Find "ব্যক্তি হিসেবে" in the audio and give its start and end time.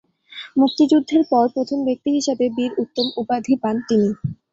1.87-2.45